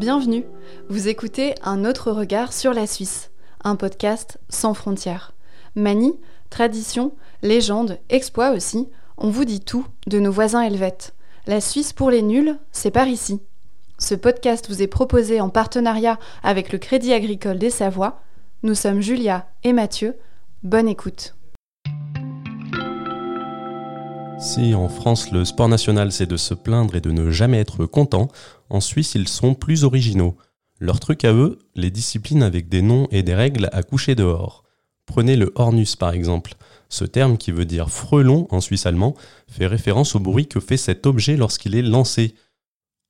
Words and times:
Bienvenue, 0.00 0.46
vous 0.88 1.08
écoutez 1.08 1.54
Un 1.62 1.84
autre 1.84 2.10
regard 2.10 2.54
sur 2.54 2.72
la 2.72 2.86
Suisse, 2.86 3.30
un 3.62 3.76
podcast 3.76 4.38
sans 4.48 4.72
frontières. 4.72 5.34
Manie, 5.74 6.18
tradition, 6.48 7.12
légende, 7.42 7.98
exploit 8.08 8.52
aussi, 8.52 8.88
on 9.18 9.28
vous 9.28 9.44
dit 9.44 9.60
tout 9.60 9.84
de 10.06 10.18
nos 10.18 10.32
voisins 10.32 10.62
helvètes. 10.62 11.12
La 11.46 11.60
Suisse 11.60 11.92
pour 11.92 12.10
les 12.10 12.22
nuls, 12.22 12.56
c'est 12.72 12.90
par 12.90 13.08
ici. 13.08 13.42
Ce 13.98 14.14
podcast 14.14 14.70
vous 14.70 14.80
est 14.80 14.86
proposé 14.86 15.42
en 15.42 15.50
partenariat 15.50 16.18
avec 16.42 16.72
le 16.72 16.78
Crédit 16.78 17.12
agricole 17.12 17.58
des 17.58 17.68
Savoies. 17.68 18.22
Nous 18.62 18.74
sommes 18.74 19.02
Julia 19.02 19.48
et 19.64 19.74
Mathieu. 19.74 20.16
Bonne 20.62 20.88
écoute. 20.88 21.34
Si 24.38 24.74
en 24.74 24.88
France 24.88 25.30
le 25.32 25.44
sport 25.44 25.68
national 25.68 26.10
c'est 26.10 26.24
de 26.24 26.38
se 26.38 26.54
plaindre 26.54 26.96
et 26.96 27.02
de 27.02 27.10
ne 27.10 27.30
jamais 27.30 27.60
être 27.60 27.84
content, 27.84 28.28
en 28.70 28.80
Suisse 28.80 29.14
ils 29.14 29.28
sont 29.28 29.54
plus 29.54 29.84
originaux. 29.84 30.36
Leur 30.78 30.98
truc 30.98 31.24
à 31.24 31.32
eux, 31.32 31.58
les 31.74 31.90
disciplines 31.90 32.42
avec 32.42 32.68
des 32.68 32.80
noms 32.80 33.06
et 33.10 33.22
des 33.22 33.34
règles 33.34 33.68
à 33.72 33.82
coucher 33.82 34.14
dehors. 34.14 34.64
Prenez 35.04 35.36
le 35.36 35.52
Hornus 35.56 35.96
par 35.96 36.12
exemple. 36.12 36.54
Ce 36.88 37.04
terme 37.04 37.36
qui 37.36 37.52
veut 37.52 37.66
dire 37.66 37.90
frelon 37.90 38.46
en 38.50 38.60
suisse 38.60 38.86
allemand 38.86 39.14
fait 39.48 39.66
référence 39.66 40.14
au 40.14 40.20
bruit 40.20 40.46
que 40.46 40.60
fait 40.60 40.76
cet 40.76 41.06
objet 41.06 41.36
lorsqu'il 41.36 41.74
est 41.74 41.82
lancé. 41.82 42.34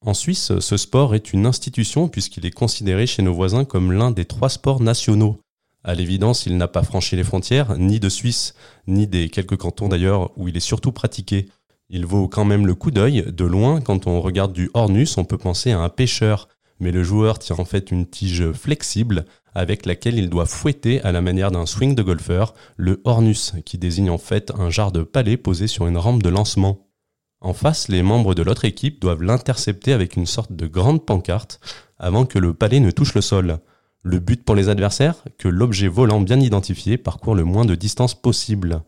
En 0.00 0.14
Suisse, 0.14 0.58
ce 0.60 0.76
sport 0.76 1.14
est 1.14 1.32
une 1.32 1.44
institution 1.44 2.08
puisqu'il 2.08 2.46
est 2.46 2.52
considéré 2.52 3.06
chez 3.06 3.22
nos 3.22 3.34
voisins 3.34 3.64
comme 3.64 3.92
l'un 3.92 4.12
des 4.12 4.24
trois 4.24 4.48
sports 4.48 4.80
nationaux. 4.80 5.40
À 5.84 5.94
l'évidence, 5.94 6.46
il 6.46 6.56
n'a 6.56 6.68
pas 6.68 6.82
franchi 6.82 7.16
les 7.16 7.24
frontières, 7.24 7.76
ni 7.78 7.98
de 7.98 8.08
Suisse, 8.08 8.54
ni 8.86 9.06
des 9.06 9.28
quelques 9.28 9.56
cantons 9.56 9.88
d'ailleurs 9.88 10.30
où 10.36 10.48
il 10.48 10.56
est 10.56 10.60
surtout 10.60 10.92
pratiqué. 10.92 11.48
Il 11.90 12.04
vaut 12.04 12.28
quand 12.28 12.44
même 12.44 12.66
le 12.66 12.74
coup 12.74 12.90
d'œil, 12.90 13.24
de 13.32 13.44
loin, 13.44 13.80
quand 13.80 14.06
on 14.06 14.20
regarde 14.20 14.52
du 14.52 14.70
Hornus, 14.74 15.16
on 15.16 15.24
peut 15.24 15.38
penser 15.38 15.72
à 15.72 15.80
un 15.80 15.88
pêcheur, 15.88 16.48
mais 16.80 16.92
le 16.92 17.02
joueur 17.02 17.38
tient 17.38 17.56
en 17.58 17.64
fait 17.64 17.90
une 17.90 18.06
tige 18.06 18.52
flexible 18.52 19.24
avec 19.54 19.86
laquelle 19.86 20.18
il 20.18 20.28
doit 20.28 20.46
fouetter 20.46 21.00
à 21.02 21.12
la 21.12 21.22
manière 21.22 21.50
d'un 21.50 21.66
swing 21.66 21.94
de 21.94 22.02
golfeur, 22.02 22.54
le 22.76 23.00
Hornus, 23.04 23.54
qui 23.64 23.78
désigne 23.78 24.10
en 24.10 24.18
fait 24.18 24.52
un 24.58 24.70
jar 24.70 24.92
de 24.92 25.02
palais 25.02 25.36
posé 25.36 25.66
sur 25.66 25.86
une 25.86 25.96
rampe 25.96 26.22
de 26.22 26.28
lancement. 26.28 26.86
En 27.40 27.52
face, 27.54 27.88
les 27.88 28.02
membres 28.02 28.34
de 28.34 28.42
l'autre 28.42 28.64
équipe 28.64 29.00
doivent 29.00 29.22
l'intercepter 29.22 29.92
avec 29.92 30.16
une 30.16 30.26
sorte 30.26 30.52
de 30.52 30.66
grande 30.66 31.04
pancarte 31.06 31.60
avant 31.98 32.26
que 32.26 32.38
le 32.38 32.52
palais 32.52 32.80
ne 32.80 32.90
touche 32.90 33.14
le 33.14 33.20
sol. 33.20 33.60
Le 34.02 34.18
but 34.18 34.44
pour 34.44 34.54
les 34.54 34.68
adversaires 34.68 35.24
Que 35.38 35.48
l'objet 35.48 35.88
volant 35.88 36.20
bien 36.20 36.40
identifié 36.40 36.98
parcourt 36.98 37.34
le 37.34 37.44
moins 37.44 37.64
de 37.64 37.74
distance 37.74 38.14
possible. 38.14 38.82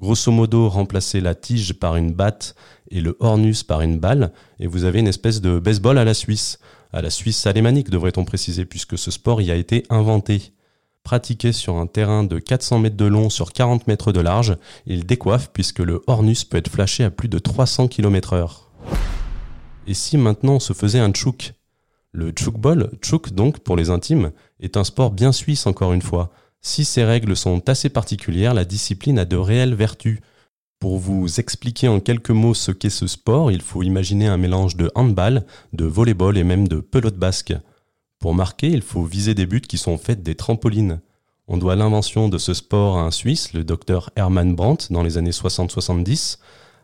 Grosso 0.00 0.32
modo, 0.32 0.66
remplacer 0.70 1.20
la 1.20 1.34
tige 1.34 1.74
par 1.74 1.96
une 1.96 2.12
batte 2.12 2.54
et 2.90 3.02
le 3.02 3.18
hornus 3.20 3.62
par 3.62 3.82
une 3.82 3.98
balle, 3.98 4.32
et 4.58 4.66
vous 4.66 4.84
avez 4.84 5.00
une 5.00 5.08
espèce 5.08 5.42
de 5.42 5.58
baseball 5.58 5.98
à 5.98 6.04
la 6.04 6.14
Suisse. 6.14 6.58
À 6.90 7.02
la 7.02 7.10
Suisse 7.10 7.46
alémanique, 7.46 7.90
devrait-on 7.90 8.24
préciser, 8.24 8.64
puisque 8.64 8.96
ce 8.96 9.10
sport 9.10 9.42
y 9.42 9.50
a 9.50 9.56
été 9.56 9.84
inventé. 9.90 10.54
Pratiqué 11.02 11.52
sur 11.52 11.76
un 11.76 11.86
terrain 11.86 12.24
de 12.24 12.38
400 12.38 12.78
mètres 12.78 12.96
de 12.96 13.04
long 13.04 13.28
sur 13.28 13.52
40 13.52 13.86
mètres 13.88 14.10
de 14.12 14.20
large, 14.20 14.56
il 14.86 15.04
décoiffe 15.04 15.50
puisque 15.52 15.80
le 15.80 16.02
hornus 16.06 16.44
peut 16.44 16.56
être 16.56 16.70
flashé 16.70 17.04
à 17.04 17.10
plus 17.10 17.28
de 17.28 17.38
300 17.38 17.88
km 17.88 18.32
heure. 18.32 18.70
Et 19.86 19.94
si 19.94 20.16
maintenant 20.16 20.54
on 20.54 20.60
se 20.60 20.72
faisait 20.72 20.98
un 20.98 21.10
tchouk? 21.10 21.52
Le 22.12 22.30
tchoukball, 22.30 22.90
tchouk 23.02 23.32
donc 23.32 23.60
pour 23.60 23.76
les 23.76 23.90
intimes, 23.90 24.32
est 24.60 24.76
un 24.76 24.84
sport 24.84 25.10
bien 25.10 25.32
suisse 25.32 25.66
encore 25.66 25.92
une 25.92 26.02
fois. 26.02 26.32
Si 26.62 26.84
ces 26.84 27.04
règles 27.04 27.36
sont 27.36 27.68
assez 27.68 27.88
particulières, 27.88 28.54
la 28.54 28.64
discipline 28.64 29.18
a 29.18 29.24
de 29.24 29.36
réelles 29.36 29.74
vertus. 29.74 30.20
Pour 30.78 30.98
vous 30.98 31.40
expliquer 31.40 31.88
en 31.88 32.00
quelques 32.00 32.30
mots 32.30 32.54
ce 32.54 32.70
qu'est 32.70 32.90
ce 32.90 33.06
sport, 33.06 33.50
il 33.50 33.62
faut 33.62 33.82
imaginer 33.82 34.26
un 34.26 34.36
mélange 34.36 34.76
de 34.76 34.90
handball, 34.94 35.44
de 35.72 35.84
volleyball 35.84 36.38
et 36.38 36.44
même 36.44 36.68
de 36.68 36.80
pelote 36.80 37.16
basque. 37.16 37.54
Pour 38.18 38.34
marquer, 38.34 38.68
il 38.68 38.82
faut 38.82 39.04
viser 39.04 39.34
des 39.34 39.46
buts 39.46 39.60
qui 39.62 39.78
sont 39.78 39.96
faits 39.96 40.22
des 40.22 40.34
trampolines. 40.34 41.00
On 41.48 41.56
doit 41.56 41.76
l'invention 41.76 42.28
de 42.28 42.38
ce 42.38 42.54
sport 42.54 42.98
à 42.98 43.02
un 43.02 43.10
Suisse, 43.10 43.52
le 43.54 43.64
docteur 43.64 44.10
Hermann 44.14 44.54
Brandt, 44.54 44.86
dans 44.90 45.02
les 45.02 45.18
années 45.18 45.30
60-70. 45.30 46.38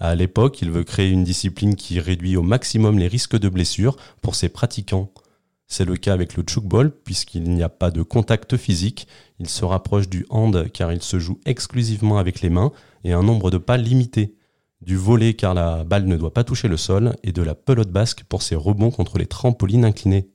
À 0.00 0.14
l'époque, 0.14 0.60
il 0.62 0.70
veut 0.70 0.84
créer 0.84 1.10
une 1.10 1.24
discipline 1.24 1.76
qui 1.76 2.00
réduit 2.00 2.36
au 2.36 2.42
maximum 2.42 2.98
les 2.98 3.08
risques 3.08 3.38
de 3.38 3.48
blessures 3.48 3.96
pour 4.20 4.34
ses 4.34 4.48
pratiquants. 4.48 5.10
C'est 5.72 5.84
le 5.84 5.96
cas 5.96 6.12
avec 6.12 6.36
le 6.36 6.42
tchoukball, 6.42 6.90
puisqu'il 6.90 7.44
n'y 7.44 7.62
a 7.62 7.68
pas 7.68 7.92
de 7.92 8.02
contact 8.02 8.56
physique, 8.56 9.06
il 9.38 9.48
se 9.48 9.64
rapproche 9.64 10.08
du 10.08 10.26
hand 10.28 10.68
car 10.72 10.92
il 10.92 11.00
se 11.00 11.20
joue 11.20 11.38
exclusivement 11.46 12.18
avec 12.18 12.40
les 12.40 12.50
mains 12.50 12.72
et 13.04 13.12
un 13.12 13.22
nombre 13.22 13.52
de 13.52 13.56
pas 13.56 13.76
limité. 13.76 14.34
Du 14.80 14.96
volet 14.96 15.34
car 15.34 15.54
la 15.54 15.84
balle 15.84 16.06
ne 16.06 16.16
doit 16.16 16.34
pas 16.34 16.42
toucher 16.42 16.66
le 16.66 16.76
sol, 16.76 17.14
et 17.22 17.30
de 17.30 17.42
la 17.42 17.54
pelote 17.54 17.92
basque 17.92 18.24
pour 18.24 18.42
ses 18.42 18.56
rebonds 18.56 18.90
contre 18.90 19.16
les 19.16 19.26
trampolines 19.26 19.84
inclinées. 19.84 20.28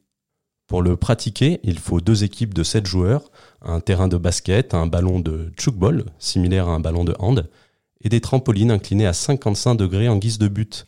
Pour 0.67 0.81
le 0.81 0.95
pratiquer, 0.95 1.59
il 1.63 1.79
faut 1.79 1.99
deux 1.99 2.23
équipes 2.23 2.53
de 2.53 2.63
7 2.63 2.85
joueurs, 2.85 3.29
un 3.61 3.81
terrain 3.81 4.07
de 4.07 4.17
basket, 4.17 4.73
un 4.73 4.87
ballon 4.87 5.19
de 5.19 5.51
tchoukball, 5.57 6.05
similaire 6.17 6.69
à 6.69 6.75
un 6.75 6.79
ballon 6.79 7.03
de 7.03 7.13
hand, 7.19 7.49
et 8.01 8.07
des 8.07 8.21
trampolines 8.21 8.71
inclinées 8.71 9.05
à 9.05 9.13
55 9.13 9.75
degrés 9.75 10.07
en 10.07 10.15
guise 10.15 10.37
de 10.37 10.47
but. 10.47 10.87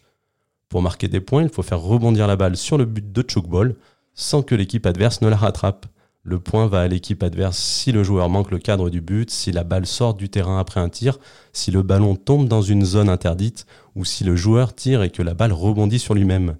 Pour 0.69 0.81
marquer 0.81 1.09
des 1.09 1.21
points, 1.21 1.43
il 1.43 1.49
faut 1.49 1.63
faire 1.63 1.81
rebondir 1.81 2.27
la 2.27 2.37
balle 2.37 2.55
sur 2.55 2.77
le 2.77 2.85
but 2.85 3.11
de 3.11 3.25
chokeball 3.27 3.75
sans 4.17 4.41
que 4.41 4.55
l'équipe 4.55 4.85
adverse 4.85 5.21
ne 5.21 5.29
la 5.29 5.37
rattrape. 5.37 5.85
Le 6.23 6.39
point 6.39 6.67
va 6.67 6.81
à 6.81 6.87
l'équipe 6.89 7.23
adverse 7.23 7.57
si 7.57 7.93
le 7.93 8.03
joueur 8.03 8.27
manque 8.27 8.51
le 8.51 8.59
cadre 8.59 8.89
du 8.89 8.99
but, 8.99 9.31
si 9.31 9.53
la 9.53 9.63
balle 9.63 9.85
sort 9.85 10.15
du 10.15 10.27
terrain 10.27 10.59
après 10.59 10.81
un 10.81 10.89
tir, 10.89 11.19
si 11.53 11.71
le 11.71 11.83
ballon 11.83 12.17
tombe 12.17 12.49
dans 12.49 12.61
une 12.61 12.83
zone 12.83 13.07
interdite 13.07 13.65
ou 13.95 14.03
si 14.03 14.25
le 14.25 14.35
joueur 14.35 14.75
tire 14.75 15.03
et 15.03 15.09
que 15.11 15.23
la 15.23 15.33
balle 15.33 15.53
rebondit 15.53 15.99
sur 15.99 16.15
lui-même. 16.15 16.57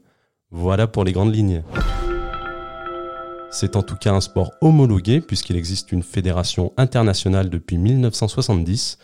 Voilà 0.51 0.87
pour 0.87 1.03
les 1.03 1.11
grandes 1.11 1.35
lignes. 1.35 1.63
C'est 3.51 3.75
en 3.75 3.83
tout 3.83 3.97
cas 3.97 4.13
un 4.13 4.21
sport 4.21 4.51
homologué 4.61 5.19
puisqu'il 5.19 5.57
existe 5.57 5.91
une 5.91 6.03
fédération 6.03 6.71
internationale 6.77 7.49
depuis 7.49 7.77
1970 7.77 8.97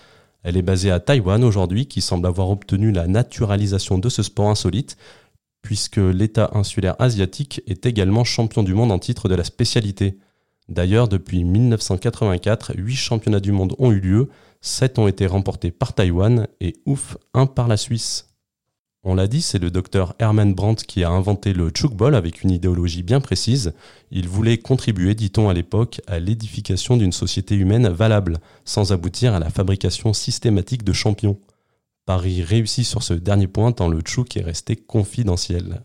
elle 0.43 0.57
est 0.57 0.61
basée 0.61 0.91
à 0.91 0.99
Taïwan 0.99 1.43
aujourd'hui, 1.43 1.85
qui 1.85 2.01
semble 2.01 2.27
avoir 2.27 2.49
obtenu 2.49 2.91
la 2.91 3.07
naturalisation 3.07 3.97
de 3.97 4.09
ce 4.09 4.23
sport 4.23 4.49
insolite, 4.49 4.97
puisque 5.63 5.97
l'État 5.97 6.51
insulaire 6.53 6.95
asiatique 6.99 7.63
est 7.65 7.87
également 7.87 8.23
champion 8.23 8.61
du 8.61 8.75
monde 8.75 8.91
en 8.91 8.99
titre 8.99 9.27
de 9.27 9.33
la 9.33 9.43
spécialité. 9.43 10.19
D'ailleurs, 10.69 11.07
depuis 11.07 11.43
1984, 11.43 12.73
8 12.75 12.95
championnats 12.95 13.39
du 13.39 13.51
monde 13.51 13.73
ont 13.79 13.91
eu 13.91 13.99
lieu, 13.99 14.29
7 14.61 14.99
ont 14.99 15.07
été 15.07 15.25
remportés 15.25 15.71
par 15.71 15.93
Taïwan 15.93 16.47
et 16.61 16.75
ouf, 16.85 17.17
un 17.33 17.47
par 17.47 17.67
la 17.67 17.77
Suisse. 17.77 18.29
On 19.05 19.15
l'a 19.15 19.27
dit, 19.27 19.41
c'est 19.41 19.59
le 19.59 19.71
docteur 19.71 20.15
Hermann 20.19 20.53
Brandt 20.53 20.85
qui 20.85 21.03
a 21.03 21.09
inventé 21.09 21.51
le 21.51 21.71
chukball 21.75 22.15
avec 22.15 22.43
une 22.43 22.51
idéologie 22.51 23.03
bien 23.03 23.19
précise. 23.19 23.73
Il 24.11 24.29
voulait 24.29 24.57
contribuer, 24.57 25.13
dit-on 25.13 25.49
à 25.49 25.53
l'époque, 25.53 25.99
à 26.07 26.19
l'édification 26.19 26.95
d'une 26.95 27.11
société 27.11 27.55
humaine 27.55 27.89
valable, 27.89 28.39
sans 28.63 28.93
aboutir 28.93 29.33
à 29.33 29.39
la 29.39 29.49
fabrication 29.49 30.13
systématique 30.13 30.83
de 30.83 30.93
champions. 30.93 31.37
Paris 32.05 32.43
réussit 32.43 32.85
sur 32.85 33.01
ce 33.01 33.13
dernier 33.13 33.47
point 33.47 33.71
tant 33.71 33.87
le 33.87 34.01
chouk 34.05 34.35
est 34.35 34.43
resté 34.43 34.75
confidentiel. 34.75 35.83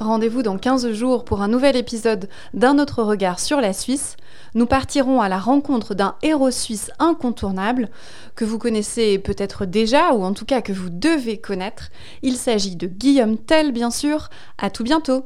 Rendez-vous 0.00 0.42
dans 0.42 0.58
15 0.58 0.92
jours 0.92 1.24
pour 1.24 1.40
un 1.40 1.48
nouvel 1.48 1.76
épisode 1.76 2.28
d'un 2.52 2.78
autre 2.78 3.02
regard 3.02 3.40
sur 3.40 3.62
la 3.62 3.72
Suisse. 3.72 4.16
Nous 4.54 4.66
partirons 4.66 5.22
à 5.22 5.30
la 5.30 5.38
rencontre 5.38 5.94
d'un 5.94 6.16
héros 6.22 6.50
suisse 6.50 6.90
incontournable 6.98 7.88
que 8.34 8.44
vous 8.44 8.58
connaissez 8.58 9.18
peut-être 9.18 9.64
déjà 9.64 10.12
ou 10.12 10.24
en 10.24 10.34
tout 10.34 10.44
cas 10.44 10.60
que 10.60 10.72
vous 10.74 10.90
devez 10.90 11.38
connaître. 11.38 11.88
Il 12.22 12.36
s'agit 12.36 12.76
de 12.76 12.86
Guillaume 12.86 13.38
Tell 13.38 13.72
bien 13.72 13.90
sûr. 13.90 14.28
À 14.58 14.68
tout 14.68 14.84
bientôt. 14.84 15.24